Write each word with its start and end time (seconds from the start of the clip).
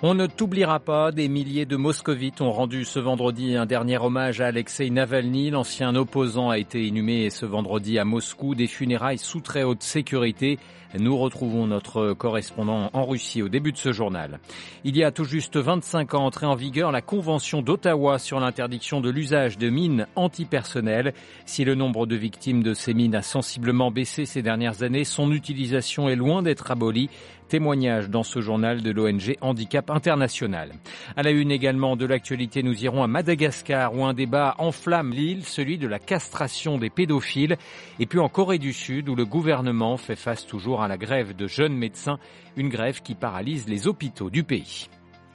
On 0.00 0.14
ne 0.14 0.26
t'oubliera 0.26 0.78
pas, 0.78 1.10
des 1.10 1.26
milliers 1.28 1.66
de 1.66 1.74
moscovites 1.74 2.40
ont 2.40 2.52
rendu 2.52 2.84
ce 2.84 3.00
vendredi 3.00 3.56
un 3.56 3.66
dernier 3.66 3.98
hommage 3.98 4.40
à 4.40 4.46
Alexei 4.46 4.90
Navalny. 4.90 5.50
L'ancien 5.50 5.92
opposant 5.96 6.50
a 6.50 6.58
été 6.58 6.86
inhumé 6.86 7.30
ce 7.30 7.44
vendredi 7.44 7.98
à 7.98 8.04
Moscou, 8.04 8.54
des 8.54 8.68
funérailles 8.68 9.18
sous 9.18 9.40
très 9.40 9.64
haute 9.64 9.82
sécurité. 9.82 10.60
Nous 10.96 11.18
retrouvons 11.18 11.66
notre 11.66 12.14
correspondant 12.14 12.88
en 12.94 13.04
Russie 13.04 13.42
au 13.42 13.48
début 13.48 13.72
de 13.72 13.76
ce 13.76 13.92
journal. 13.92 14.38
Il 14.84 14.96
y 14.96 15.04
a 15.04 15.10
tout 15.10 15.24
juste 15.24 15.56
25 15.58 16.14
ans 16.14 16.24
entré 16.24 16.46
en 16.46 16.54
vigueur 16.54 16.92
la 16.92 17.02
Convention 17.02 17.60
d'Ottawa 17.60 18.18
sur 18.18 18.40
l'interdiction 18.40 19.02
de 19.02 19.10
l'usage 19.10 19.58
de 19.58 19.68
mines 19.68 20.06
antipersonnelles. 20.16 21.12
Si 21.44 21.64
le 21.64 21.74
nombre 21.74 22.06
de 22.06 22.16
victimes 22.16 22.62
de 22.62 22.72
ces 22.72 22.94
mines 22.94 23.16
a 23.16 23.22
sensiblement 23.22 23.90
baissé 23.90 24.24
ces 24.24 24.40
dernières 24.42 24.82
années, 24.82 25.04
son 25.04 25.30
utilisation 25.30 26.08
est 26.08 26.16
loin 26.16 26.42
d'être 26.42 26.70
abolie. 26.70 27.10
Témoignage 27.48 28.10
dans 28.10 28.22
ce 28.22 28.40
journal 28.40 28.82
de 28.82 28.90
l'ONG 28.90 29.36
Handicap 29.40 29.90
International. 29.90 30.72
À 31.16 31.22
la 31.22 31.30
une 31.30 31.50
également 31.50 31.96
de 31.96 32.04
l'actualité, 32.04 32.62
nous 32.62 32.84
irons 32.84 33.02
à 33.02 33.06
Madagascar 33.06 33.94
où 33.94 34.04
un 34.04 34.12
débat 34.12 34.54
enflamme 34.58 35.12
l'île, 35.12 35.44
celui 35.44 35.78
de 35.78 35.88
la 35.88 35.98
castration 35.98 36.76
des 36.76 36.90
pédophiles. 36.90 37.56
Et 37.98 38.06
puis 38.06 38.18
en 38.18 38.28
Corée 38.28 38.58
du 38.58 38.72
Sud 38.72 39.08
où 39.08 39.14
le 39.14 39.24
gouvernement 39.24 39.96
fait 39.96 40.16
face 40.16 40.46
toujours 40.46 40.82
à 40.82 40.88
la 40.88 40.98
grève 40.98 41.34
de 41.34 41.46
jeunes 41.46 41.76
médecins, 41.76 42.18
une 42.56 42.68
grève 42.68 43.00
qui 43.00 43.14
paralyse 43.14 43.66
les 43.66 43.88
hôpitaux 43.88 44.30
du 44.30 44.44
pays. 44.44 44.88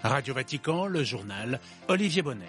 Radio 0.04 0.34
Vatican, 0.34 0.86
le 0.86 1.04
journal 1.04 1.60
Olivier 1.88 2.22
Bonnel. 2.22 2.48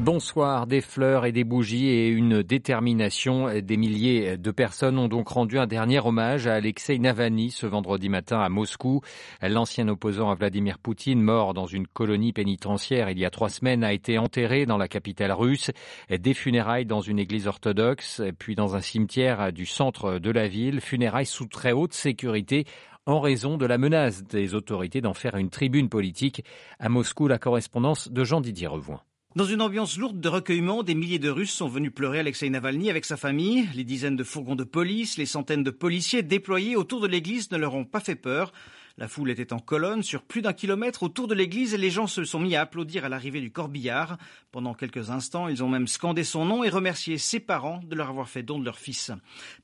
Bonsoir, 0.00 0.66
des 0.66 0.80
fleurs 0.80 1.26
et 1.26 1.32
des 1.32 1.44
bougies 1.44 1.88
et 1.88 2.08
une 2.08 2.42
détermination. 2.42 3.60
Des 3.60 3.76
milliers 3.76 4.38
de 4.38 4.50
personnes 4.50 4.98
ont 4.98 5.06
donc 5.06 5.28
rendu 5.28 5.58
un 5.58 5.66
dernier 5.66 6.00
hommage 6.00 6.46
à 6.46 6.54
Alexei 6.54 6.98
Navalny 6.98 7.50
ce 7.50 7.66
vendredi 7.66 8.08
matin 8.08 8.40
à 8.40 8.48
Moscou. 8.48 9.02
L'ancien 9.42 9.86
opposant 9.88 10.30
à 10.30 10.34
Vladimir 10.34 10.78
Poutine, 10.78 11.20
mort 11.20 11.52
dans 11.52 11.66
une 11.66 11.86
colonie 11.86 12.32
pénitentiaire 12.32 13.10
il 13.10 13.18
y 13.18 13.26
a 13.26 13.30
trois 13.30 13.50
semaines, 13.50 13.84
a 13.84 13.92
été 13.92 14.16
enterré 14.16 14.64
dans 14.64 14.78
la 14.78 14.88
capitale 14.88 15.30
russe. 15.30 15.70
Des 16.08 16.34
funérailles 16.34 16.86
dans 16.86 17.02
une 17.02 17.18
église 17.18 17.46
orthodoxe, 17.46 18.22
puis 18.38 18.54
dans 18.54 18.74
un 18.74 18.80
cimetière 18.80 19.52
du 19.52 19.66
centre 19.66 20.18
de 20.18 20.30
la 20.30 20.48
ville. 20.48 20.80
Funérailles 20.80 21.26
sous 21.26 21.46
très 21.46 21.72
haute 21.72 21.92
sécurité 21.92 22.64
en 23.04 23.20
raison 23.20 23.58
de 23.58 23.66
la 23.66 23.76
menace 23.76 24.24
des 24.24 24.54
autorités 24.54 25.02
d'en 25.02 25.14
faire 25.14 25.36
une 25.36 25.50
tribune 25.50 25.90
politique. 25.90 26.44
À 26.78 26.88
Moscou, 26.88 27.28
la 27.28 27.38
correspondance 27.38 28.10
de 28.10 28.24
Jean-Didier 28.24 28.68
Revoin. 28.68 29.02
Dans 29.34 29.46
une 29.46 29.62
ambiance 29.62 29.96
lourde 29.96 30.20
de 30.20 30.28
recueillement, 30.28 30.82
des 30.82 30.94
milliers 30.94 31.18
de 31.18 31.30
Russes 31.30 31.54
sont 31.54 31.66
venus 31.66 31.90
pleurer 31.90 32.18
Alexei 32.18 32.50
Navalny 32.50 32.90
avec 32.90 33.06
sa 33.06 33.16
famille. 33.16 33.66
Les 33.74 33.82
dizaines 33.82 34.14
de 34.14 34.24
fourgons 34.24 34.56
de 34.56 34.64
police, 34.64 35.16
les 35.16 35.24
centaines 35.24 35.62
de 35.62 35.70
policiers 35.70 36.22
déployés 36.22 36.76
autour 36.76 37.00
de 37.00 37.06
l'église 37.06 37.50
ne 37.50 37.56
leur 37.56 37.74
ont 37.74 37.86
pas 37.86 38.00
fait 38.00 38.14
peur. 38.14 38.52
La 38.98 39.08
foule 39.08 39.30
était 39.30 39.54
en 39.54 39.58
colonne 39.58 40.02
sur 40.02 40.20
plus 40.20 40.42
d'un 40.42 40.52
kilomètre 40.52 41.02
autour 41.02 41.28
de 41.28 41.34
l'église 41.34 41.72
et 41.72 41.78
les 41.78 41.88
gens 41.88 42.06
se 42.06 42.24
sont 42.24 42.40
mis 42.40 42.56
à 42.56 42.60
applaudir 42.60 43.06
à 43.06 43.08
l'arrivée 43.08 43.40
du 43.40 43.50
corbillard. 43.50 44.18
Pendant 44.50 44.74
quelques 44.74 45.08
instants, 45.08 45.48
ils 45.48 45.64
ont 45.64 45.68
même 45.68 45.88
scandé 45.88 46.24
son 46.24 46.44
nom 46.44 46.62
et 46.62 46.68
remercié 46.68 47.16
ses 47.16 47.40
parents 47.40 47.80
de 47.82 47.96
leur 47.96 48.10
avoir 48.10 48.28
fait 48.28 48.42
don 48.42 48.58
de 48.58 48.66
leur 48.66 48.78
fils. 48.78 49.10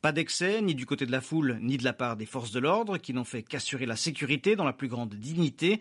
Pas 0.00 0.12
d'excès, 0.12 0.62
ni 0.62 0.74
du 0.74 0.86
côté 0.86 1.04
de 1.04 1.12
la 1.12 1.20
foule, 1.20 1.58
ni 1.60 1.76
de 1.76 1.84
la 1.84 1.92
part 1.92 2.16
des 2.16 2.24
forces 2.24 2.52
de 2.52 2.58
l'ordre, 2.58 2.96
qui 2.96 3.12
n'ont 3.12 3.24
fait 3.24 3.42
qu'assurer 3.42 3.84
la 3.84 3.96
sécurité 3.96 4.56
dans 4.56 4.64
la 4.64 4.72
plus 4.72 4.88
grande 4.88 5.14
dignité. 5.14 5.78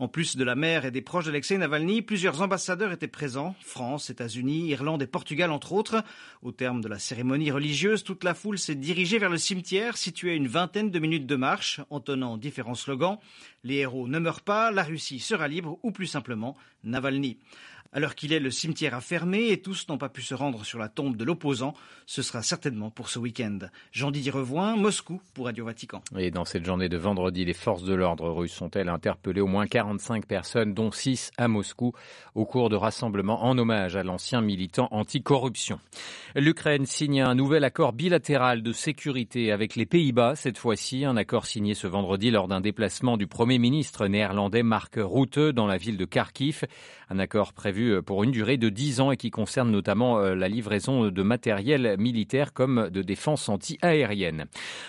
En 0.00 0.08
plus 0.08 0.38
de 0.38 0.44
la 0.44 0.54
mère 0.54 0.86
et 0.86 0.90
des 0.90 1.02
proches 1.02 1.26
d'Alexei 1.26 1.58
Navalny, 1.58 2.00
plusieurs 2.00 2.40
ambassadeurs 2.40 2.90
étaient 2.90 3.06
présents, 3.06 3.54
France, 3.60 4.08
États-Unis, 4.08 4.68
Irlande 4.68 5.02
et 5.02 5.06
Portugal 5.06 5.50
entre 5.50 5.74
autres. 5.74 6.02
Au 6.40 6.52
terme 6.52 6.80
de 6.80 6.88
la 6.88 6.98
cérémonie 6.98 7.50
religieuse, 7.50 8.02
toute 8.02 8.24
la 8.24 8.32
foule 8.32 8.58
s'est 8.58 8.74
dirigée 8.74 9.18
vers 9.18 9.28
le 9.28 9.36
cimetière 9.36 9.98
situé 9.98 10.30
à 10.30 10.34
une 10.36 10.48
vingtaine 10.48 10.90
de 10.90 10.98
minutes 10.98 11.26
de 11.26 11.36
marche, 11.36 11.82
entonnant 11.90 12.38
différents 12.38 12.74
slogans. 12.74 13.18
Les 13.62 13.74
héros 13.74 14.08
ne 14.08 14.18
meurent 14.18 14.40
pas, 14.40 14.70
la 14.70 14.84
Russie 14.84 15.20
sera 15.20 15.48
libre 15.48 15.78
ou 15.82 15.90
plus 15.90 16.06
simplement 16.06 16.56
Navalny. 16.82 17.36
Alors 17.92 18.14
qu'il 18.14 18.32
est, 18.32 18.38
le 18.38 18.52
cimetière 18.52 18.94
a 18.94 19.00
fermé 19.00 19.48
et 19.48 19.60
tous 19.60 19.88
n'ont 19.88 19.98
pas 19.98 20.08
pu 20.08 20.22
se 20.22 20.32
rendre 20.32 20.64
sur 20.64 20.78
la 20.78 20.88
tombe 20.88 21.16
de 21.16 21.24
l'opposant. 21.24 21.74
Ce 22.06 22.22
sera 22.22 22.40
certainement 22.40 22.88
pour 22.88 23.08
ce 23.08 23.18
week-end. 23.18 23.58
Jean-Didier 23.90 24.30
Revoin, 24.30 24.76
Moscou 24.76 25.20
pour 25.34 25.46
Radio 25.46 25.64
Vatican. 25.64 26.00
Et 26.16 26.30
dans 26.30 26.44
cette 26.44 26.64
journée 26.64 26.88
de 26.88 26.96
vendredi, 26.96 27.44
les 27.44 27.52
forces 27.52 27.82
de 27.82 27.94
l'ordre 27.94 28.30
russes 28.30 28.62
ont-elles 28.62 28.88
interpellé 28.88 29.40
au 29.40 29.48
moins 29.48 29.66
45 29.66 30.24
personnes, 30.26 30.72
dont 30.72 30.92
6 30.92 31.32
à 31.36 31.48
Moscou, 31.48 31.92
au 32.36 32.46
cours 32.46 32.68
de 32.68 32.76
rassemblements 32.76 33.42
en 33.42 33.58
hommage 33.58 33.96
à 33.96 34.04
l'ancien 34.04 34.40
militant 34.40 34.86
anticorruption. 34.92 35.80
L'Ukraine 36.36 36.86
signe 36.86 37.22
un 37.22 37.34
nouvel 37.34 37.64
accord 37.64 37.92
bilatéral 37.92 38.62
de 38.62 38.72
sécurité 38.72 39.50
avec 39.50 39.74
les 39.74 39.86
Pays-Bas, 39.86 40.36
cette 40.36 40.58
fois-ci, 40.58 41.04
un 41.04 41.16
accord 41.16 41.44
signé 41.44 41.74
ce 41.74 41.88
vendredi 41.88 42.30
lors 42.30 42.46
d'un 42.46 42.60
déplacement 42.60 43.16
du 43.16 43.26
Premier 43.26 43.58
ministre 43.58 44.06
néerlandais 44.06 44.62
Mark 44.62 44.94
Rutte 44.96 45.40
dans 45.40 45.66
la 45.66 45.76
ville 45.76 45.96
de 45.96 46.04
Kharkiv. 46.04 46.62
Un 47.12 47.18
accord 47.18 47.52
prévu 47.52 47.79
pour 48.04 48.24
une 48.24 48.30
durée 48.30 48.56
de 48.56 48.68
10 48.68 49.00
ans 49.00 49.10
et 49.10 49.16
qui 49.16 49.30
concerne 49.30 49.70
notamment 49.70 50.18
la 50.20 50.48
livraison 50.48 51.08
de 51.10 51.22
matériel 51.22 51.96
militaire 51.98 52.52
comme 52.52 52.88
de 52.90 53.02
défense 53.02 53.48
anti-aérienne. 53.48 54.46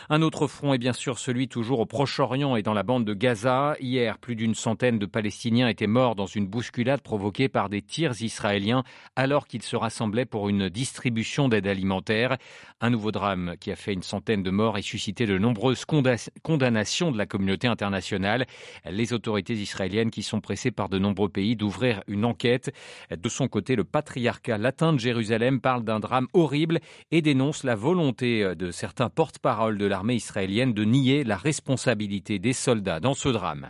Un 0.09 0.21
autre 0.21 0.47
front 0.47 0.73
est 0.73 0.77
bien 0.77 0.93
sûr 0.93 1.19
celui 1.19 1.47
toujours 1.47 1.79
au 1.79 1.85
Proche-Orient 1.85 2.55
et 2.55 2.63
dans 2.63 2.73
la 2.73 2.83
bande 2.83 3.05
de 3.05 3.13
Gaza. 3.13 3.75
Hier, 3.79 4.17
plus 4.17 4.35
d'une 4.35 4.55
centaine 4.55 4.99
de 4.99 5.05
Palestiniens 5.05 5.67
étaient 5.67 5.87
morts 5.87 6.15
dans 6.15 6.25
une 6.25 6.47
bousculade 6.47 7.01
provoquée 7.01 7.49
par 7.49 7.69
des 7.69 7.81
tirs 7.81 8.21
israéliens 8.21 8.83
alors 9.15 9.47
qu'ils 9.47 9.63
se 9.63 9.75
rassemblaient 9.75 10.25
pour 10.25 10.49
une 10.49 10.69
distribution 10.69 11.49
d'aide 11.49 11.67
alimentaire. 11.67 12.37
Un 12.81 12.89
nouveau 12.89 13.11
drame 13.11 13.55
qui 13.59 13.71
a 13.71 13.75
fait 13.75 13.93
une 13.93 14.03
centaine 14.03 14.43
de 14.43 14.51
morts 14.51 14.77
et 14.77 14.81
suscité 14.81 15.25
de 15.25 15.37
nombreuses 15.37 15.85
condamnations 16.43 17.11
de 17.11 17.17
la 17.17 17.25
communauté 17.25 17.67
internationale. 17.67 18.45
Les 18.89 19.13
autorités 19.13 19.53
israéliennes 19.53 20.11
qui 20.11 20.23
sont 20.23 20.41
pressées 20.41 20.71
par 20.71 20.89
de 20.89 20.97
nombreux 20.97 21.29
pays 21.29 21.55
d'ouvrir 21.55 22.03
une 22.07 22.25
enquête. 22.25 22.73
De 23.15 23.29
son 23.29 23.47
côté, 23.47 23.75
le 23.75 23.83
patriarcat 23.83 24.57
latin 24.57 24.93
de 24.93 24.99
Jérusalem 24.99 25.59
parle 25.61 25.83
d'un 25.83 25.99
drame 25.99 26.27
horrible 26.33 26.79
et 27.11 27.21
dénonce 27.21 27.63
la 27.63 27.75
volonté 27.75 28.55
de 28.55 28.71
certains 28.71 29.09
porte-parole 29.09 29.77
de 29.77 29.85
l'armée 29.85 30.15
israélienne 30.15 30.73
de 30.73 30.83
nier 30.83 31.23
la 31.23 31.37
responsabilité 31.37 32.39
des 32.39 32.53
soldats 32.53 32.99
dans 32.99 33.13
ce 33.13 33.29
drame. 33.29 33.69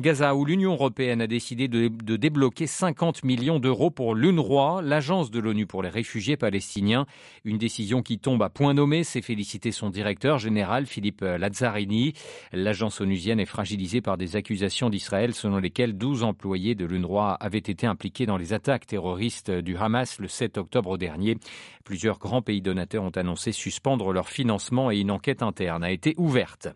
Gaza, 0.00 0.34
où 0.34 0.44
l'Union 0.44 0.72
européenne 0.72 1.20
a 1.20 1.26
décidé 1.26 1.68
de, 1.68 1.88
de 1.88 2.16
débloquer 2.16 2.66
50 2.66 3.24
millions 3.24 3.58
d'euros 3.58 3.90
pour 3.90 4.14
l'UNRWA, 4.14 4.82
l'agence 4.82 5.30
de 5.30 5.40
l'ONU 5.40 5.66
pour 5.66 5.82
les 5.82 5.88
réfugiés 5.88 6.36
palestiniens. 6.36 7.06
Une 7.44 7.58
décision 7.58 8.02
qui 8.02 8.18
tombe 8.18 8.42
à 8.42 8.48
point 8.48 8.74
nommé, 8.74 9.04
s'est 9.04 9.22
félicité 9.22 9.72
son 9.72 9.90
directeur 9.90 10.38
général 10.38 10.86
Philippe 10.86 11.22
Lazzarini. 11.22 12.12
L'agence 12.52 13.00
onusienne 13.00 13.40
est 13.40 13.46
fragilisée 13.46 14.00
par 14.00 14.16
des 14.16 14.36
accusations 14.36 14.90
d'Israël 14.90 15.34
selon 15.34 15.58
lesquelles 15.58 15.96
12 15.96 16.22
employés 16.22 16.74
de 16.74 16.84
l'UNRWA 16.84 17.34
avaient 17.34 17.58
été 17.58 17.86
impliqués 17.86 18.26
dans 18.26 18.36
les 18.36 18.51
attaques 18.52 18.86
terroristes 18.86 19.50
du 19.50 19.76
Hamas 19.76 20.18
le 20.18 20.28
7 20.28 20.58
octobre 20.58 20.98
dernier. 20.98 21.38
Plusieurs 21.84 22.18
grands 22.18 22.42
pays 22.42 22.62
donateurs 22.62 23.04
ont 23.04 23.10
annoncé 23.10 23.52
suspendre 23.52 24.12
leur 24.12 24.28
financement 24.28 24.90
et 24.90 24.98
une 24.98 25.10
enquête 25.10 25.42
interne 25.42 25.84
a 25.84 25.90
été 25.90 26.14
ouverte. 26.16 26.68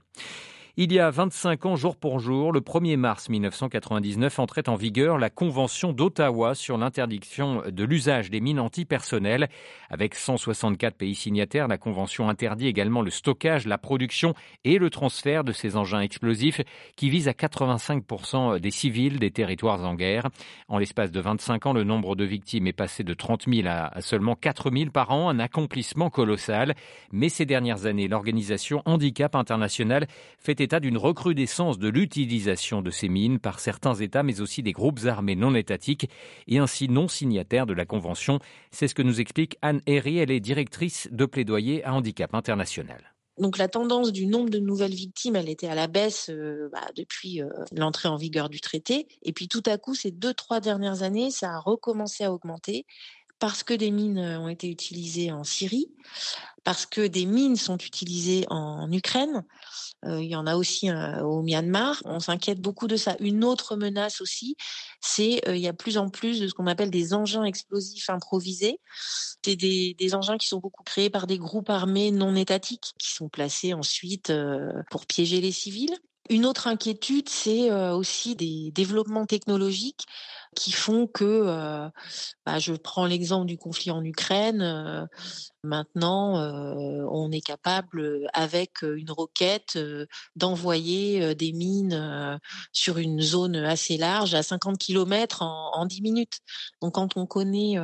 Il 0.78 0.92
y 0.92 1.00
a 1.00 1.08
25 1.08 1.64
ans, 1.64 1.74
jour 1.74 1.96
pour 1.96 2.18
jour, 2.18 2.52
le 2.52 2.60
1er 2.60 2.98
mars 2.98 3.30
1999, 3.30 4.38
entrait 4.38 4.68
en 4.68 4.74
vigueur 4.74 5.16
la 5.16 5.30
Convention 5.30 5.94
d'Ottawa 5.94 6.54
sur 6.54 6.76
l'interdiction 6.76 7.62
de 7.66 7.82
l'usage 7.82 8.28
des 8.28 8.42
mines 8.42 8.60
antipersonnelles. 8.60 9.48
Avec 9.88 10.14
164 10.14 10.94
pays 10.94 11.14
signataires, 11.14 11.66
la 11.66 11.78
Convention 11.78 12.28
interdit 12.28 12.66
également 12.66 13.00
le 13.00 13.08
stockage, 13.08 13.66
la 13.66 13.78
production 13.78 14.34
et 14.64 14.76
le 14.76 14.90
transfert 14.90 15.44
de 15.44 15.52
ces 15.52 15.78
engins 15.78 16.00
explosifs 16.00 16.60
qui 16.94 17.08
visent 17.08 17.28
à 17.28 17.32
85% 17.32 18.58
des 18.60 18.70
civils 18.70 19.18
des 19.18 19.30
territoires 19.30 19.82
en 19.82 19.94
guerre. 19.94 20.28
En 20.68 20.76
l'espace 20.76 21.10
de 21.10 21.20
25 21.20 21.64
ans, 21.64 21.72
le 21.72 21.84
nombre 21.84 22.16
de 22.16 22.24
victimes 22.26 22.66
est 22.66 22.74
passé 22.74 23.02
de 23.02 23.14
30 23.14 23.46
000 23.48 23.66
à 23.66 24.02
seulement 24.02 24.34
4 24.34 24.70
000 24.70 24.90
par 24.90 25.10
an, 25.10 25.30
un 25.30 25.38
accomplissement 25.38 26.10
colossal. 26.10 26.74
Mais 27.12 27.30
ces 27.30 27.46
dernières 27.46 27.86
années, 27.86 28.08
l'organisation 28.08 28.82
Handicap 28.84 29.34
International 29.36 30.06
fait 30.38 30.65
état 30.66 30.80
d'une 30.80 30.98
recrudescence 30.98 31.78
de 31.78 31.88
l'utilisation 31.88 32.82
de 32.82 32.90
ces 32.90 33.08
mines 33.08 33.38
par 33.38 33.60
certains 33.60 33.94
États, 33.94 34.24
mais 34.24 34.40
aussi 34.40 34.64
des 34.64 34.72
groupes 34.72 35.06
armés 35.06 35.36
non 35.36 35.54
étatiques 35.54 36.10
et 36.48 36.58
ainsi 36.58 36.88
non 36.88 37.06
signataires 37.06 37.66
de 37.66 37.72
la 37.72 37.86
Convention. 37.86 38.40
C'est 38.72 38.88
ce 38.88 38.94
que 38.96 39.02
nous 39.02 39.20
explique 39.20 39.58
Anne 39.62 39.80
Herry. 39.86 40.18
Elle 40.18 40.32
est 40.32 40.40
directrice 40.40 41.08
de 41.12 41.24
plaidoyer 41.24 41.84
à 41.84 41.94
Handicap 41.94 42.34
International. 42.34 43.14
Donc 43.38 43.58
la 43.58 43.68
tendance 43.68 44.12
du 44.12 44.26
nombre 44.26 44.50
de 44.50 44.58
nouvelles 44.58 44.94
victimes, 44.94 45.36
elle 45.36 45.48
était 45.48 45.68
à 45.68 45.76
la 45.76 45.86
baisse 45.86 46.30
euh, 46.30 46.68
bah, 46.72 46.88
depuis 46.96 47.42
euh, 47.42 47.48
l'entrée 47.70 48.08
en 48.08 48.16
vigueur 48.16 48.48
du 48.48 48.60
traité. 48.60 49.06
Et 49.22 49.32
puis 49.32 49.46
tout 49.46 49.62
à 49.66 49.78
coup, 49.78 49.94
ces 49.94 50.10
deux, 50.10 50.34
trois 50.34 50.58
dernières 50.58 51.04
années, 51.04 51.30
ça 51.30 51.52
a 51.52 51.58
recommencé 51.60 52.24
à 52.24 52.32
augmenter 52.32 52.86
parce 53.38 53.62
que 53.62 53.74
des 53.74 53.90
mines 53.90 54.18
ont 54.18 54.48
été 54.48 54.68
utilisées 54.68 55.32
en 55.32 55.44
Syrie, 55.44 55.88
parce 56.66 56.84
que 56.84 57.06
des 57.06 57.26
mines 57.26 57.54
sont 57.54 57.78
utilisées 57.78 58.44
en 58.48 58.90
Ukraine. 58.90 59.44
Euh, 60.04 60.20
il 60.20 60.28
y 60.28 60.36
en 60.36 60.46
a 60.46 60.56
aussi 60.56 60.90
euh, 60.90 61.22
au 61.22 61.42
Myanmar. 61.42 62.02
On 62.04 62.18
s'inquiète 62.20 62.60
beaucoup 62.60 62.88
de 62.88 62.96
ça. 62.96 63.16
Une 63.20 63.44
autre 63.44 63.76
menace 63.76 64.20
aussi, 64.20 64.56
c'est 65.00 65.48
euh, 65.48 65.56
il 65.56 65.62
y 65.62 65.68
a 65.68 65.72
plus 65.72 65.96
en 65.96 66.08
plus 66.08 66.40
de 66.40 66.48
ce 66.48 66.54
qu'on 66.54 66.66
appelle 66.66 66.90
des 66.90 67.14
engins 67.14 67.44
explosifs 67.44 68.10
improvisés. 68.10 68.80
C'est 69.44 69.56
des, 69.56 69.94
des, 69.98 70.14
engins 70.16 70.38
qui 70.38 70.48
sont 70.48 70.58
beaucoup 70.58 70.82
créés 70.82 71.08
par 71.08 71.28
des 71.28 71.38
groupes 71.38 71.70
armés 71.70 72.10
non 72.10 72.34
étatiques 72.34 72.94
qui 72.98 73.12
sont 73.12 73.28
placés 73.28 73.72
ensuite 73.72 74.32
pour 74.90 75.06
piéger 75.06 75.40
les 75.40 75.52
civils. 75.52 75.96
Une 76.28 76.44
autre 76.46 76.66
inquiétude, 76.66 77.28
c'est 77.28 77.70
aussi 77.92 78.34
des 78.34 78.72
développements 78.72 79.26
technologiques 79.26 80.06
qui 80.56 80.72
font 80.72 81.06
que, 81.06 81.24
euh, 81.24 81.88
bah, 82.44 82.58
je 82.58 82.72
prends 82.72 83.06
l'exemple 83.06 83.46
du 83.46 83.58
conflit 83.58 83.90
en 83.92 84.02
Ukraine, 84.02 84.62
euh, 84.62 85.06
maintenant 85.62 86.38
euh, 86.38 87.06
on 87.12 87.30
est 87.30 87.42
capable 87.42 88.26
avec 88.32 88.82
une 88.82 89.10
roquette 89.10 89.78
d'envoyer 90.34 91.34
des 91.34 91.52
mines 91.52 92.40
sur 92.72 92.98
une 92.98 93.20
zone 93.20 93.56
assez 93.56 93.98
large 93.98 94.34
à 94.34 94.42
50 94.42 94.78
km 94.78 95.42
en, 95.42 95.70
en 95.74 95.86
10 95.86 96.02
minutes. 96.02 96.38
Donc 96.80 96.94
quand 96.94 97.16
on 97.16 97.26
connaît 97.26 97.76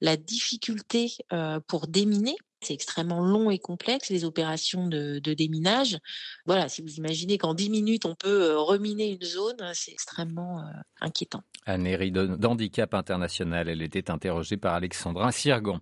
la 0.00 0.16
difficulté 0.16 1.16
pour 1.66 1.88
déminer, 1.88 2.36
c'est 2.62 2.74
extrêmement 2.74 3.20
long 3.20 3.50
et 3.50 3.58
complexe, 3.58 4.10
les 4.10 4.24
opérations 4.24 4.86
de, 4.86 5.18
de, 5.18 5.34
déminage. 5.34 5.98
Voilà, 6.46 6.68
si 6.68 6.82
vous 6.82 6.94
imaginez 6.94 7.38
qu'en 7.38 7.54
10 7.54 7.70
minutes, 7.70 8.06
on 8.06 8.14
peut 8.14 8.56
reminer 8.56 9.12
une 9.12 9.26
zone, 9.26 9.56
c'est 9.74 9.92
extrêmement 9.92 10.62
inquiétant. 11.00 11.42
Annéry 11.66 12.10
d'Handicap 12.10 12.94
International. 12.94 13.68
Elle 13.68 13.82
était 13.82 14.10
interrogée 14.10 14.56
par 14.56 14.74
Alexandra 14.74 15.30
Sirgan. 15.30 15.78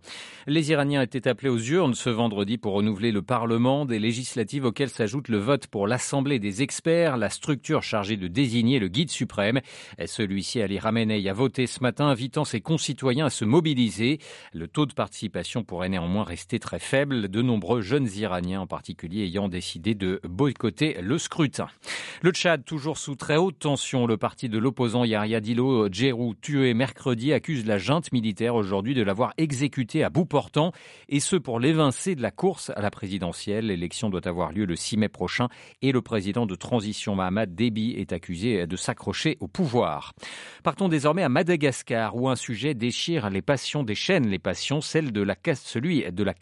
Les 0.46 0.70
Iraniens 0.70 1.02
étaient 1.02 1.26
appelés 1.26 1.48
aux 1.48 1.58
urnes 1.58 1.94
ce 1.94 2.10
vendredi 2.10 2.58
pour 2.58 2.74
renouveler 2.74 3.12
le 3.12 3.22
Parlement 3.22 3.86
des 3.86 3.98
législatives 3.98 4.64
auxquelles 4.66 4.90
s'ajoute 4.90 5.28
le 5.28 5.38
vote 5.38 5.66
pour 5.68 5.86
l'Assemblée 5.86 6.38
des 6.38 6.62
experts, 6.62 7.16
la 7.16 7.30
structure 7.30 7.82
chargée 7.82 8.16
de 8.16 8.28
désigner 8.28 8.78
le 8.78 8.88
guide 8.88 9.10
suprême. 9.10 9.60
Celui-ci, 10.04 10.60
Ali 10.60 10.78
Ramenei, 10.78 11.28
a 11.28 11.32
voté 11.32 11.66
ce 11.66 11.82
matin, 11.82 12.06
invitant 12.06 12.44
ses 12.44 12.60
concitoyens 12.60 13.26
à 13.26 13.30
se 13.30 13.44
mobiliser. 13.44 14.18
Le 14.52 14.68
taux 14.68 14.86
de 14.86 14.92
participation 14.92 15.64
pourrait 15.64 15.88
néanmoins 15.88 16.24
rester 16.24 16.58
très 16.58 16.69
faible, 16.78 17.28
de 17.28 17.42
nombreux 17.42 17.80
jeunes 17.80 18.08
Iraniens 18.16 18.60
en 18.60 18.66
particulier 18.66 19.24
ayant 19.24 19.48
décidé 19.48 19.94
de 19.94 20.20
boycotter 20.24 20.96
le 21.02 21.18
scrutin. 21.18 21.68
Le 22.22 22.30
Tchad, 22.30 22.64
toujours 22.64 22.98
sous 22.98 23.14
très 23.14 23.36
haute 23.36 23.58
tension, 23.58 24.06
le 24.06 24.16
parti 24.16 24.48
de 24.48 24.58
l'opposant 24.58 25.04
Yahya 25.04 25.40
Dilo 25.40 25.88
Djerou, 25.90 26.34
tué 26.34 26.74
mercredi, 26.74 27.32
accuse 27.32 27.66
la 27.66 27.78
junte 27.78 28.12
militaire 28.12 28.54
aujourd'hui 28.54 28.94
de 28.94 29.02
l'avoir 29.02 29.32
exécuté 29.38 30.04
à 30.04 30.10
bout 30.10 30.26
portant, 30.26 30.72
et 31.08 31.20
ce 31.20 31.36
pour 31.36 31.60
l'évincer 31.60 32.14
de 32.14 32.22
la 32.22 32.30
course 32.30 32.70
à 32.76 32.80
la 32.80 32.90
présidentielle. 32.90 33.66
L'élection 33.66 34.10
doit 34.10 34.28
avoir 34.28 34.52
lieu 34.52 34.64
le 34.64 34.76
6 34.76 34.98
mai 34.98 35.08
prochain, 35.08 35.48
et 35.82 35.92
le 35.92 36.02
président 36.02 36.46
de 36.46 36.54
transition 36.54 37.14
Mahamad 37.14 37.54
Déby 37.54 37.94
est 37.96 38.12
accusé 38.12 38.66
de 38.66 38.76
s'accrocher 38.76 39.36
au 39.40 39.48
pouvoir. 39.48 40.12
Partons 40.62 40.88
désormais 40.88 41.22
à 41.22 41.28
Madagascar, 41.28 42.16
où 42.16 42.28
un 42.28 42.36
sujet 42.36 42.74
déchire 42.74 43.30
les 43.30 43.42
passions, 43.42 43.82
déchaîne 43.82 44.28
les 44.28 44.38
passions, 44.38 44.80
celle 44.80 45.12
de 45.12 45.22
la, 45.22 45.36
celui 45.54 46.04
de 46.10 46.22
la 46.22 46.34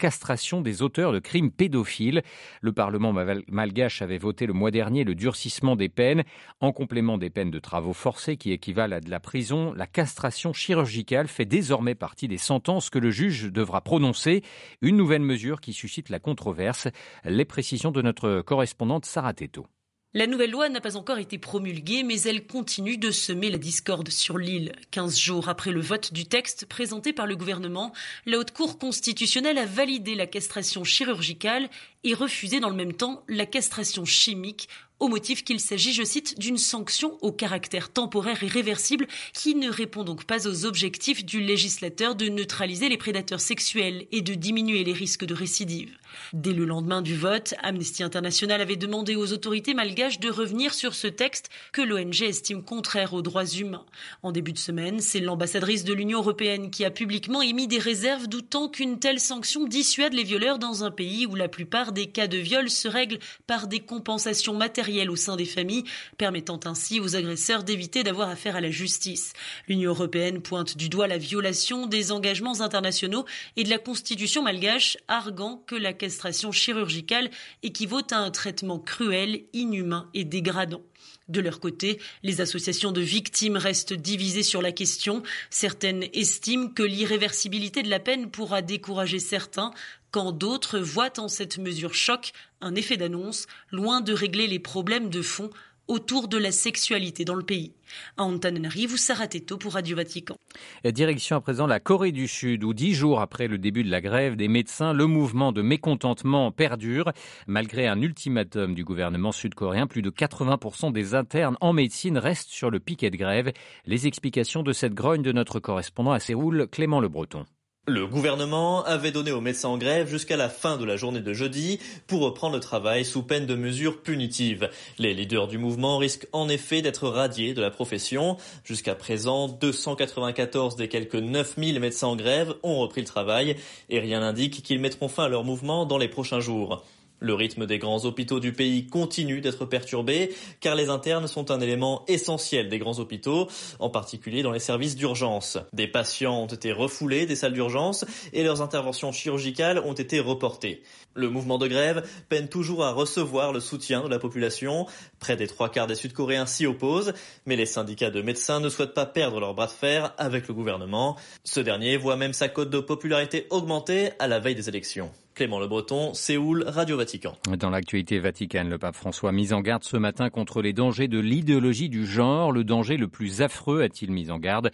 des 0.61 0.81
auteurs 0.81 1.11
de 1.11 1.19
crimes 1.19 1.51
pédophiles. 1.51 2.21
Le 2.61 2.71
Parlement 2.71 3.13
malgache 3.47 4.01
avait 4.01 4.17
voté 4.17 4.45
le 4.45 4.53
mois 4.53 4.71
dernier 4.71 5.03
le 5.03 5.15
durcissement 5.15 5.75
des 5.75 5.89
peines, 5.89 6.23
en 6.59 6.71
complément 6.71 7.17
des 7.17 7.29
peines 7.29 7.51
de 7.51 7.59
travaux 7.59 7.93
forcés 7.93 8.37
qui 8.37 8.51
équivalent 8.51 8.97
à 8.97 8.99
de 8.99 9.09
la 9.09 9.19
prison, 9.19 9.73
la 9.73 9.87
castration 9.87 10.53
chirurgicale 10.53 11.27
fait 11.27 11.45
désormais 11.45 11.95
partie 11.95 12.27
des 12.27 12.37
sentences 12.37 12.89
que 12.89 12.99
le 12.99 13.11
juge 13.11 13.51
devra 13.51 13.81
prononcer. 13.81 14.43
Une 14.81 14.97
nouvelle 14.97 15.21
mesure 15.21 15.61
qui 15.61 15.73
suscite 15.73 16.09
la 16.09 16.19
controverse. 16.19 16.87
Les 17.23 17.45
précisions 17.45 17.91
de 17.91 18.01
notre 18.01 18.41
correspondante 18.41 19.05
Sarah 19.05 19.33
Teto. 19.33 19.67
La 20.15 20.25
nouvelle 20.25 20.49
loi 20.49 20.69
n'a 20.69 20.81
pas 20.81 20.97
encore 20.97 21.19
été 21.19 21.37
promulguée, 21.37 22.01
mais 22.01 22.19
elle 22.21 22.47
continue 22.47 22.97
de 22.97 23.11
semer 23.11 23.51
la 23.51 23.59
discorde 23.59 24.09
sur 24.09 24.39
l'île. 24.39 24.71
Quinze 24.89 25.19
jours 25.19 25.49
après 25.49 25.71
le 25.71 25.81
vote 25.81 26.13
du 26.13 26.25
texte 26.25 26.65
présenté 26.65 27.13
par 27.13 27.27
le 27.27 27.35
gouvernement, 27.35 27.93
la 28.25 28.39
Haute 28.39 28.49
Cour 28.49 28.79
constitutionnelle 28.79 29.59
a 29.59 29.67
validé 29.67 30.15
la 30.15 30.25
castration 30.25 30.83
chirurgicale 30.83 31.69
et 32.03 32.15
refusé 32.15 32.59
dans 32.59 32.71
le 32.71 32.75
même 32.75 32.93
temps 32.93 33.23
la 33.27 33.45
castration 33.45 34.03
chimique 34.03 34.67
au 34.99 35.07
motif 35.07 35.43
qu'il 35.43 35.59
s'agit, 35.59 35.93
je 35.93 36.03
cite, 36.03 36.37
d'une 36.39 36.57
sanction 36.57 37.17
au 37.21 37.31
caractère 37.31 37.89
temporaire 37.89 38.43
et 38.43 38.47
réversible 38.47 39.07
qui 39.33 39.55
ne 39.55 39.69
répond 39.69 40.03
donc 40.03 40.25
pas 40.25 40.47
aux 40.47 40.65
objectifs 40.65 41.25
du 41.25 41.39
législateur 41.39 42.15
de 42.15 42.27
neutraliser 42.27 42.89
les 42.89 42.97
prédateurs 42.97 43.39
sexuels 43.39 44.07
et 44.11 44.21
de 44.21 44.33
diminuer 44.33 44.83
les 44.83 44.93
risques 44.93 45.25
de 45.25 45.33
récidive. 45.33 45.95
Dès 46.33 46.53
le 46.53 46.65
lendemain 46.65 47.01
du 47.01 47.15
vote, 47.15 47.53
Amnesty 47.63 48.03
International 48.03 48.59
avait 48.61 48.75
demandé 48.75 49.15
aux 49.15 49.31
autorités 49.31 49.73
malgaches 49.73 50.19
de 50.19 50.29
revenir 50.29 50.73
sur 50.73 50.93
ce 50.95 51.07
texte 51.07 51.49
que 51.71 51.81
l'ONG 51.81 52.23
estime 52.23 52.63
contraire 52.63 53.13
aux 53.13 53.21
droits 53.21 53.45
humains. 53.45 53.85
En 54.21 54.31
début 54.31 54.53
de 54.53 54.57
semaine, 54.57 54.99
c'est 54.99 55.19
l'ambassadrice 55.19 55.83
de 55.83 55.93
l'Union 55.93 56.19
européenne 56.19 56.71
qui 56.71 56.83
a 56.83 56.91
publiquement 56.91 57.41
émis 57.41 57.67
des 57.67 57.79
réserves 57.79 58.27
doutant 58.27 58.67
qu'une 58.67 58.99
telle 58.99 59.19
sanction 59.19 59.65
dissuade 59.65 60.13
les 60.13 60.23
violeurs 60.23 60.59
dans 60.59 60.83
un 60.83 60.91
pays 60.91 61.25
où 61.25 61.35
la 61.35 61.47
plupart 61.47 61.93
des 61.93 62.07
cas 62.07 62.27
de 62.27 62.37
viol 62.37 62.69
se 62.69 62.87
règlent 62.87 63.19
par 63.47 63.67
des 63.67 63.79
compensations 63.79 64.55
matérielles 64.55 64.88
au 65.09 65.15
sein 65.15 65.35
des 65.35 65.45
familles, 65.45 65.83
permettant 66.17 66.59
ainsi 66.65 66.99
aux 66.99 67.15
agresseurs 67.15 67.63
d'éviter 67.63 68.03
d'avoir 68.03 68.29
affaire 68.29 68.55
à 68.55 68.61
la 68.61 68.71
justice. 68.71 69.33
L'Union 69.67 69.91
européenne 69.91 70.41
pointe 70.41 70.75
du 70.77 70.89
doigt 70.89 71.07
la 71.07 71.17
violation 71.17 71.85
des 71.85 72.11
engagements 72.11 72.61
internationaux 72.61 73.25
et 73.55 73.63
de 73.63 73.69
la 73.69 73.77
constitution 73.77 74.41
malgache, 74.41 74.97
arguant 75.07 75.63
que 75.67 75.75
la 75.75 75.93
castration 75.93 76.51
chirurgicale 76.51 77.29
équivaut 77.63 78.01
à 78.11 78.17
un 78.17 78.31
traitement 78.31 78.79
cruel, 78.79 79.43
inhumain 79.53 80.09
et 80.13 80.25
dégradant. 80.25 80.81
De 81.29 81.41
leur 81.41 81.59
côté, 81.59 81.99
les 82.23 82.41
associations 82.41 82.91
de 82.91 83.01
victimes 83.01 83.55
restent 83.55 83.93
divisées 83.93 84.43
sur 84.43 84.63
la 84.63 84.71
question. 84.71 85.21
Certaines 85.51 86.05
estiment 86.13 86.69
que 86.69 86.81
l'irréversibilité 86.81 87.83
de 87.83 87.89
la 87.89 87.99
peine 87.99 88.31
pourra 88.31 88.63
décourager 88.63 89.19
certains, 89.19 89.71
quand 90.11 90.31
d'autres 90.31 90.79
voient 90.79 91.19
en 91.19 91.27
cette 91.27 91.57
mesure 91.57 91.93
choc 91.93 92.31
un 92.61 92.75
effet 92.75 92.97
d'annonce, 92.97 93.47
loin 93.71 94.01
de 94.01 94.13
régler 94.13 94.47
les 94.47 94.59
problèmes 94.59 95.09
de 95.09 95.21
fond 95.21 95.49
autour 95.89 96.27
de 96.27 96.37
la 96.37 96.51
sexualité 96.51 97.25
dans 97.25 97.35
le 97.35 97.43
pays. 97.43 97.73
À 98.15 98.23
Antananarivo, 98.23 98.95
Sarateto 98.95 99.57
pour 99.57 99.73
Radio 99.73 99.97
Vatican. 99.97 100.37
Direction 100.85 101.35
à 101.35 101.41
présent 101.41 101.65
la 101.65 101.79
Corée 101.79 102.11
du 102.11 102.27
Sud, 102.27 102.63
où 102.63 102.75
dix 102.75 102.93
jours 102.93 103.19
après 103.19 103.47
le 103.47 103.57
début 103.57 103.83
de 103.83 103.89
la 103.89 103.99
grève 103.99 104.35
des 104.35 104.47
médecins, 104.47 104.93
le 104.93 105.07
mouvement 105.07 105.51
de 105.51 105.63
mécontentement 105.63 106.51
perdure. 106.51 107.11
Malgré 107.47 107.87
un 107.87 108.01
ultimatum 108.01 108.75
du 108.75 108.83
gouvernement 108.83 109.31
sud-coréen, 109.31 109.87
plus 109.87 110.03
de 110.03 110.11
80% 110.11 110.93
des 110.93 111.15
internes 111.15 111.57
en 111.59 111.73
médecine 111.73 112.19
restent 112.19 112.51
sur 112.51 112.69
le 112.69 112.79
piquet 112.79 113.09
de 113.09 113.17
grève. 113.17 113.51
Les 113.85 114.05
explications 114.05 114.61
de 114.61 114.73
cette 114.73 114.93
grogne 114.93 115.23
de 115.23 115.31
notre 115.31 115.59
correspondant 115.59 116.11
à 116.11 116.19
Séoul, 116.19 116.67
Clément 116.71 116.99
Le 116.99 117.09
Breton. 117.09 117.45
Le 117.89 118.05
gouvernement 118.05 118.85
avait 118.85 119.09
donné 119.09 119.31
aux 119.31 119.41
médecins 119.41 119.69
en 119.69 119.79
grève 119.79 120.07
jusqu'à 120.07 120.37
la 120.37 120.47
fin 120.47 120.77
de 120.77 120.85
la 120.85 120.95
journée 120.95 121.21
de 121.21 121.33
jeudi 121.33 121.79
pour 122.05 122.21
reprendre 122.21 122.53
le 122.53 122.59
travail 122.59 123.03
sous 123.03 123.23
peine 123.23 123.47
de 123.47 123.55
mesures 123.55 124.03
punitives. 124.03 124.69
Les 124.99 125.15
leaders 125.15 125.47
du 125.47 125.57
mouvement 125.57 125.97
risquent 125.97 126.27
en 126.31 126.49
effet 126.49 126.83
d'être 126.83 127.07
radiés 127.07 127.55
de 127.55 127.61
la 127.61 127.71
profession. 127.71 128.37
Jusqu'à 128.63 128.93
présent, 128.93 129.47
294 129.47 130.75
des 130.75 130.87
quelques 130.87 131.15
9000 131.15 131.79
médecins 131.79 132.09
en 132.09 132.15
grève 132.15 132.53
ont 132.61 132.77
repris 132.77 133.01
le 133.01 133.07
travail 133.07 133.55
et 133.89 133.99
rien 133.99 134.19
n'indique 134.19 134.61
qu'ils 134.61 134.79
mettront 134.79 135.07
fin 135.07 135.23
à 135.23 135.29
leur 135.29 135.43
mouvement 135.43 135.87
dans 135.87 135.97
les 135.97 136.09
prochains 136.09 136.41
jours. 136.41 136.85
Le 137.19 137.33
rythme 137.33 137.65
des 137.65 137.79
grands 137.79 138.05
hôpitaux 138.05 138.39
du 138.39 138.53
pays 138.53 138.87
continue 138.87 139.41
d'être 139.41 139.65
perturbé 139.65 140.33
car 140.59 140.75
les 140.75 140.89
internes 140.89 141.27
sont 141.27 141.51
un 141.51 141.59
élément 141.59 142.03
essentiel 142.07 142.69
des 142.69 142.79
grands 142.79 142.99
hôpitaux, 142.99 143.47
en 143.79 143.89
particulier 143.89 144.41
dans 144.41 144.51
les 144.51 144.59
services 144.59 144.95
d'urgence. 144.95 145.57
Des 145.73 145.87
patients 145.87 146.43
ont 146.43 146.47
été 146.47 146.71
refoulés 146.71 147.25
des 147.25 147.35
salles 147.35 147.53
d'urgence 147.53 148.05
et 148.33 148.43
leurs 148.43 148.61
interventions 148.61 149.11
chirurgicales 149.11 149.79
ont 149.79 149.93
été 149.93 150.19
reportées. 150.19 150.81
Le 151.15 151.29
mouvement 151.29 151.57
de 151.57 151.67
grève 151.67 152.07
peine 152.29 152.47
toujours 152.47 152.85
à 152.85 152.91
recevoir 152.91 153.51
le 153.51 153.59
soutien 153.59 154.03
de 154.03 154.09
la 154.09 154.19
population. 154.19 154.85
Près 155.19 155.35
des 155.35 155.47
trois 155.47 155.69
quarts 155.69 155.87
des 155.87 155.95
Sud-Coréens 155.95 156.45
s'y 156.45 156.65
opposent, 156.65 157.13
mais 157.45 157.55
les 157.55 157.65
syndicats 157.65 158.11
de 158.11 158.21
médecins 158.21 158.59
ne 158.59 158.69
souhaitent 158.69 158.93
pas 158.93 159.05
perdre 159.05 159.39
leur 159.39 159.53
bras 159.53 159.67
de 159.67 159.71
fer 159.71 160.13
avec 160.17 160.47
le 160.47 160.53
gouvernement. 160.53 161.17
Ce 161.43 161.59
dernier 161.59 161.97
voit 161.97 162.15
même 162.15 162.33
sa 162.33 162.47
cote 162.47 162.69
de 162.69 162.79
popularité 162.79 163.47
augmenter 163.49 164.11
à 164.19 164.27
la 164.27 164.39
veille 164.39 164.55
des 164.55 164.69
élections. 164.69 165.11
Clément 165.39 165.61
Le 165.61 165.67
Breton, 165.67 166.13
Séoul, 166.13 166.65
Radio 166.67 166.97
Vatican. 166.97 167.33
Dans 167.57 167.69
l'actualité 167.69 168.19
vaticane, 168.19 168.67
le 168.67 168.77
pape 168.77 168.97
François 168.97 169.31
mis 169.31 169.53
en 169.53 169.61
garde 169.61 169.85
ce 169.85 169.95
matin 169.95 170.29
contre 170.29 170.61
les 170.61 170.73
dangers 170.73 171.07
de 171.07 171.17
l'idéologie 171.17 171.87
du 171.87 172.05
genre. 172.05 172.51
Le 172.51 172.65
danger 172.65 172.97
le 172.97 173.07
plus 173.07 173.41
affreux 173.41 173.81
a-t-il 173.81 174.11
mis 174.11 174.31
en 174.31 174.37
garde? 174.37 174.69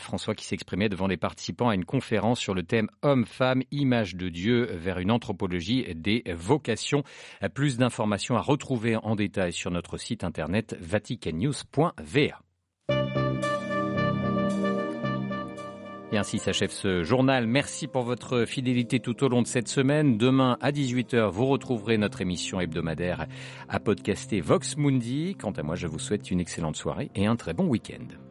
François 0.00 0.34
qui 0.34 0.44
s'exprimait 0.44 0.88
devant 0.88 1.06
les 1.06 1.16
participants 1.16 1.68
à 1.68 1.76
une 1.76 1.84
conférence 1.84 2.40
sur 2.40 2.52
le 2.52 2.64
thème 2.64 2.88
Homme-Femme, 3.02 3.62
image 3.70 4.16
de 4.16 4.28
Dieu 4.28 4.68
vers 4.72 4.98
une 4.98 5.12
anthropologie 5.12 5.86
des 5.94 6.24
vocations. 6.34 7.04
Plus 7.54 7.76
d'informations 7.76 8.36
à 8.36 8.40
retrouver 8.40 8.96
en 8.96 9.14
détail 9.14 9.52
sur 9.52 9.70
notre 9.70 9.98
site 9.98 10.24
internet 10.24 10.76
vaticannews.va. 10.80 12.40
Ainsi 16.18 16.40
s'achève 16.40 16.72
ce 16.72 17.04
journal. 17.04 17.46
Merci 17.46 17.86
pour 17.86 18.02
votre 18.02 18.44
fidélité 18.44 18.98
tout 18.98 19.22
au 19.22 19.28
long 19.28 19.40
de 19.40 19.46
cette 19.46 19.68
semaine. 19.68 20.18
Demain 20.18 20.58
à 20.60 20.72
18h, 20.72 21.30
vous 21.30 21.46
retrouverez 21.46 21.96
notre 21.96 22.20
émission 22.20 22.60
hebdomadaire 22.60 23.26
à 23.68 23.78
podcaster 23.78 24.40
Vox 24.40 24.76
Mundi. 24.76 25.36
Quant 25.40 25.52
à 25.52 25.62
moi, 25.62 25.76
je 25.76 25.86
vous 25.86 26.00
souhaite 26.00 26.32
une 26.32 26.40
excellente 26.40 26.76
soirée 26.76 27.10
et 27.14 27.26
un 27.26 27.36
très 27.36 27.54
bon 27.54 27.66
week-end. 27.66 28.27